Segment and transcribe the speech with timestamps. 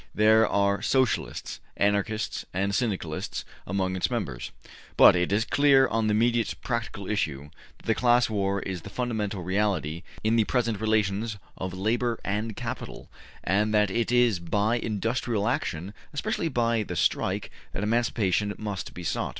[0.15, 4.49] There are Socialists, Anarchists and Syndicalists among its members.
[4.97, 8.89] But it is clear on the immediate practical issue, that the class war is the
[8.89, 13.11] fundamental reality in the present relations of labor and capital,
[13.43, 19.03] and that it is by industrial action, especially by the strike, that emancipation must be
[19.03, 19.29] sought.